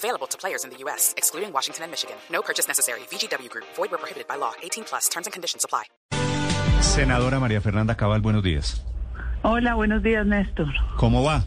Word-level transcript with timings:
Available 0.00 0.26
to 0.28 0.38
players 0.38 0.64
in 0.64 0.70
the 0.70 0.78
U.S., 0.84 1.12
excluding 1.18 1.52
Washington 1.52 1.84
and 1.84 1.90
Michigan. 1.92 2.16
No 2.32 2.40
purchase 2.40 2.66
necessary. 2.66 3.00
VGW 3.10 3.50
Group. 3.50 3.66
Void 3.76 3.90
where 3.90 3.98
prohibited 3.98 4.26
by 4.26 4.36
law. 4.36 4.52
18 4.62 4.84
plus. 4.84 5.08
Terms 5.10 5.26
and 5.26 5.32
conditions 5.34 5.62
apply. 5.62 5.84
Senadora 6.80 7.38
María 7.38 7.60
Fernanda 7.60 7.94
Cabal, 7.94 8.22
buenos 8.22 8.42
días. 8.42 8.82
Hola, 9.42 9.74
buenos 9.74 10.02
días, 10.02 10.24
Néstor. 10.26 10.68
¿Cómo 10.96 11.22
va? 11.22 11.44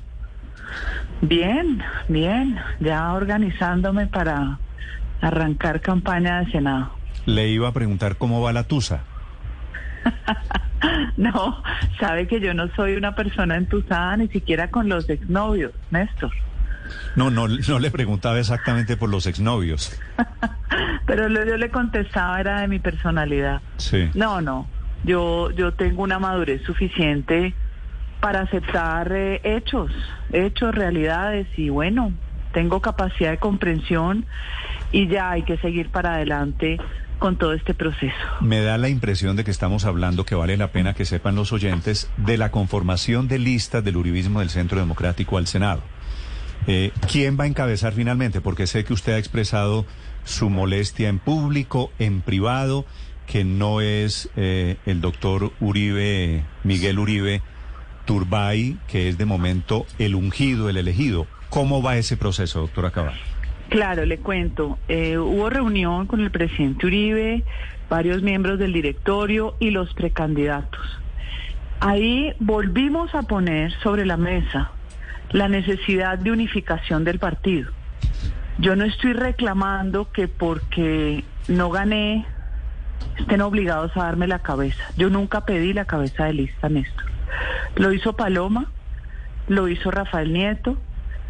Bien, 1.21 1.81
bien. 2.07 2.59
Ya 2.79 3.13
organizándome 3.13 4.05
para 4.05 4.59
arrancar 5.21 5.81
campaña 5.81 6.41
de 6.43 6.51
Senado. 6.51 6.91
Le 7.25 7.47
iba 7.47 7.69
a 7.69 7.71
preguntar 7.71 8.17
cómo 8.17 8.39
va 8.41 8.53
la 8.53 8.65
Tusa. 8.65 9.03
No, 11.15 11.63
sabe 11.97 12.27
que 12.27 12.41
yo 12.41 12.53
no 12.53 12.67
soy 12.75 12.95
una 12.95 13.15
persona 13.15 13.55
entusada 13.55 14.17
ni 14.17 14.27
siquiera 14.27 14.69
con 14.69 14.89
los 14.89 15.09
exnovios, 15.09 15.71
Néstor. 15.91 16.31
No, 17.15 17.29
no, 17.29 17.47
no 17.47 17.79
le 17.79 17.91
preguntaba 17.91 18.39
exactamente 18.39 18.97
por 18.97 19.09
los 19.09 19.25
exnovios. 19.27 19.97
Pero 21.05 21.29
lo 21.29 21.45
yo 21.45 21.57
le 21.57 21.69
contestaba 21.69 22.39
era 22.39 22.61
de 22.61 22.67
mi 22.67 22.79
personalidad. 22.79 23.61
Sí. 23.77 24.09
No, 24.13 24.41
no. 24.41 24.67
Yo, 25.03 25.51
yo 25.51 25.73
tengo 25.73 26.03
una 26.03 26.17
madurez 26.17 26.63
suficiente 26.63 27.53
para 28.21 28.41
aceptar 28.41 29.11
eh, 29.11 29.41
hechos, 29.43 29.91
hechos, 30.31 30.73
realidades 30.73 31.47
y 31.57 31.67
bueno, 31.67 32.13
tengo 32.53 32.79
capacidad 32.79 33.31
de 33.31 33.37
comprensión 33.37 34.25
y 34.93 35.07
ya 35.07 35.31
hay 35.31 35.43
que 35.43 35.57
seguir 35.57 35.89
para 35.89 36.15
adelante 36.15 36.79
con 37.19 37.37
todo 37.37 37.53
este 37.53 37.73
proceso. 37.73 38.15
Me 38.41 38.61
da 38.61 38.77
la 38.77 38.89
impresión 38.89 39.35
de 39.35 39.43
que 39.43 39.51
estamos 39.51 39.85
hablando, 39.85 40.25
que 40.25 40.35
vale 40.35 40.55
la 40.55 40.71
pena 40.71 40.93
que 40.93 41.05
sepan 41.05 41.35
los 41.35 41.51
oyentes, 41.51 42.09
de 42.17 42.37
la 42.37 42.51
conformación 42.51 43.27
de 43.27 43.39
listas 43.39 43.83
del 43.83 43.97
uribismo 43.97 44.39
del 44.39 44.49
Centro 44.49 44.79
Democrático 44.79 45.37
al 45.37 45.47
Senado. 45.47 45.81
Eh, 46.65 46.91
¿Quién 47.11 47.37
va 47.37 47.43
a 47.43 47.47
encabezar 47.47 47.93
finalmente? 47.93 48.39
Porque 48.39 48.67
sé 48.67 48.85
que 48.85 48.93
usted 48.93 49.13
ha 49.13 49.17
expresado 49.17 49.85
su 50.23 50.49
molestia 50.49 51.09
en 51.09 51.19
público, 51.19 51.91
en 51.99 52.21
privado, 52.21 52.85
que 53.27 53.43
no 53.43 53.81
es 53.81 54.29
eh, 54.35 54.77
el 54.85 55.01
doctor 55.01 55.51
Uribe, 55.59 56.43
Miguel 56.63 56.99
Uribe 56.99 57.41
Turbay, 58.05 58.77
que 58.87 59.09
es 59.09 59.17
de 59.17 59.25
momento 59.25 59.85
el 59.99 60.15
ungido, 60.15 60.69
el 60.69 60.77
elegido. 60.77 61.27
¿Cómo 61.49 61.81
va 61.81 61.97
ese 61.97 62.17
proceso, 62.17 62.61
doctora 62.61 62.91
Cabal? 62.91 63.15
Claro, 63.69 64.05
le 64.05 64.19
cuento. 64.19 64.77
Eh, 64.87 65.17
hubo 65.17 65.49
reunión 65.49 66.07
con 66.07 66.21
el 66.21 66.31
presidente 66.31 66.85
Uribe, 66.85 67.43
varios 67.89 68.21
miembros 68.21 68.59
del 68.59 68.73
directorio 68.73 69.55
y 69.59 69.71
los 69.71 69.93
precandidatos. 69.93 70.81
Ahí 71.79 72.33
volvimos 72.39 73.13
a 73.15 73.23
poner 73.23 73.73
sobre 73.81 74.05
la 74.05 74.15
mesa 74.15 74.71
la 75.33 75.49
necesidad 75.49 76.17
de 76.17 76.31
unificación 76.31 77.03
del 77.03 77.19
partido. 77.19 77.71
Yo 78.59 78.75
no 78.75 78.85
estoy 78.85 79.13
reclamando 79.13 80.11
que 80.11 80.27
porque 80.27 81.23
no 81.47 81.69
gané 81.69 82.25
estén 83.17 83.41
obligados 83.41 83.95
a 83.97 84.03
darme 84.03 84.27
la 84.27 84.39
cabeza. 84.39 84.83
Yo 84.95 85.09
nunca 85.09 85.45
pedí 85.45 85.73
la 85.73 85.85
cabeza 85.85 86.25
de 86.25 86.33
lista, 86.33 86.69
Néstor. 86.69 87.05
Lo 87.75 87.91
hizo 87.91 88.13
Paloma, 88.13 88.71
lo 89.47 89.67
hizo 89.67 89.91
Rafael 89.91 90.31
Nieto, 90.31 90.77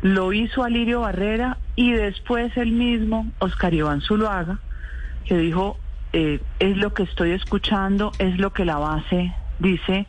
lo 0.02 0.34
hizo 0.34 0.64
Alirio 0.64 1.02
Barrera 1.02 1.58
y 1.76 1.94
después 1.94 2.56
el 2.58 2.72
mismo 2.72 3.32
Oscar 3.40 3.74
Iván 3.74 4.02
Zuluaga, 4.02 4.60
que 5.26 5.38
dijo, 5.38 5.80
eh, 6.12 6.42
es 6.60 6.78
lo 6.78 6.94
que 6.94 7.04
estoy 7.04 7.32
escuchando, 7.32 8.12
es 8.20 8.38
lo 8.38 8.52
que 8.52 8.66
la 8.66 8.78
base 8.78 9.34
dice, 9.60 10.08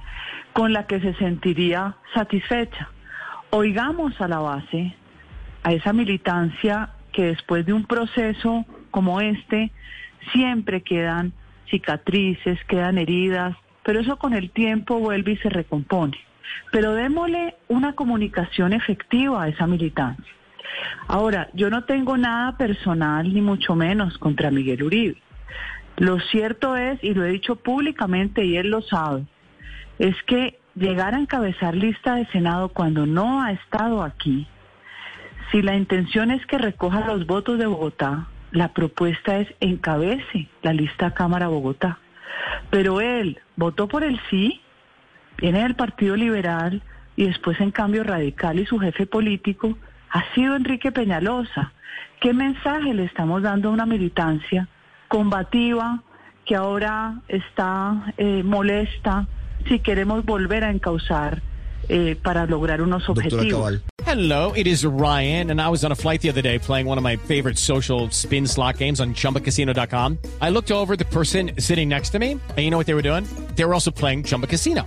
con 0.52 0.72
la 0.72 0.86
que 0.86 1.00
se 1.00 1.14
sentiría 1.14 1.94
satisfecha. 2.12 2.88
Oigamos 3.56 4.20
a 4.20 4.26
la 4.26 4.40
base, 4.40 4.96
a 5.62 5.72
esa 5.72 5.92
militancia 5.92 6.90
que 7.12 7.26
después 7.26 7.64
de 7.64 7.72
un 7.72 7.84
proceso 7.86 8.66
como 8.90 9.20
este, 9.20 9.70
siempre 10.32 10.82
quedan 10.82 11.32
cicatrices, 11.70 12.58
quedan 12.64 12.98
heridas, 12.98 13.56
pero 13.84 14.00
eso 14.00 14.16
con 14.16 14.34
el 14.34 14.50
tiempo 14.50 14.98
vuelve 14.98 15.34
y 15.34 15.36
se 15.36 15.50
recompone. 15.50 16.18
Pero 16.72 16.94
démosle 16.94 17.54
una 17.68 17.92
comunicación 17.92 18.72
efectiva 18.72 19.44
a 19.44 19.48
esa 19.48 19.68
militancia. 19.68 20.34
Ahora, 21.06 21.48
yo 21.52 21.70
no 21.70 21.84
tengo 21.84 22.16
nada 22.16 22.56
personal, 22.56 23.32
ni 23.32 23.40
mucho 23.40 23.76
menos, 23.76 24.18
contra 24.18 24.50
Miguel 24.50 24.82
Uribe. 24.82 25.22
Lo 25.98 26.18
cierto 26.18 26.74
es, 26.74 26.98
y 27.04 27.14
lo 27.14 27.24
he 27.24 27.30
dicho 27.30 27.54
públicamente 27.54 28.44
y 28.44 28.56
él 28.56 28.70
lo 28.70 28.82
sabe, 28.82 29.22
es 30.00 30.20
que 30.24 30.58
llegar 30.74 31.14
a 31.14 31.18
encabezar 31.18 31.74
lista 31.74 32.14
de 32.14 32.26
Senado 32.26 32.68
cuando 32.68 33.06
no 33.06 33.42
ha 33.42 33.52
estado 33.52 34.02
aquí, 34.02 34.46
si 35.50 35.62
la 35.62 35.76
intención 35.76 36.30
es 36.30 36.44
que 36.46 36.58
recoja 36.58 37.06
los 37.06 37.26
votos 37.26 37.58
de 37.58 37.66
Bogotá, 37.66 38.26
la 38.50 38.72
propuesta 38.72 39.38
es 39.38 39.52
encabece 39.60 40.48
la 40.62 40.72
lista 40.72 41.12
Cámara 41.12 41.48
Bogotá. 41.48 41.98
Pero 42.70 43.00
él 43.00 43.40
votó 43.56 43.88
por 43.88 44.04
el 44.04 44.20
sí, 44.30 44.60
viene 45.38 45.62
del 45.62 45.76
Partido 45.76 46.16
Liberal 46.16 46.82
y 47.16 47.26
después 47.26 47.60
en 47.60 47.70
cambio 47.70 48.04
radical 48.04 48.58
y 48.58 48.66
su 48.66 48.78
jefe 48.78 49.06
político 49.06 49.76
ha 50.10 50.24
sido 50.34 50.56
Enrique 50.56 50.92
Peñalosa. 50.92 51.72
¿Qué 52.20 52.32
mensaje 52.32 52.94
le 52.94 53.04
estamos 53.04 53.42
dando 53.42 53.68
a 53.68 53.72
una 53.72 53.86
militancia 53.86 54.68
combativa 55.08 56.02
que 56.44 56.56
ahora 56.56 57.20
está 57.28 58.12
eh, 58.16 58.42
molesta 58.44 59.26
si 59.68 59.78
queremos 59.78 60.24
volver 60.24 60.64
a 60.64 60.70
encauzar 60.70 61.42
eh, 61.88 62.16
para 62.22 62.46
lograr 62.46 62.80
unos 62.80 63.08
objetivos? 63.08 63.82
Hello, 64.06 64.52
it 64.52 64.66
is 64.66 64.84
Ryan, 64.84 65.50
and 65.50 65.60
I 65.60 65.68
was 65.70 65.84
on 65.84 65.90
a 65.90 65.94
flight 65.94 66.20
the 66.20 66.28
other 66.28 66.42
day 66.42 66.58
playing 66.58 66.86
one 66.86 66.98
of 66.98 67.04
my 67.04 67.16
favorite 67.16 67.58
social 67.58 68.10
spin 68.10 68.46
slot 68.46 68.78
games 68.78 69.00
on 69.00 69.14
chumbacasino.com. 69.14 70.18
I 70.40 70.50
looked 70.50 70.70
over 70.70 70.94
the 70.94 71.06
person 71.06 71.52
sitting 71.58 71.88
next 71.88 72.10
to 72.10 72.18
me, 72.18 72.32
and 72.32 72.58
you 72.58 72.70
know 72.70 72.78
what 72.78 72.86
they 72.86 72.94
were 72.94 73.02
doing? 73.02 73.24
They 73.56 73.64
were 73.64 73.74
also 73.74 73.90
playing 73.90 74.24
Chumba 74.24 74.46
Casino. 74.46 74.86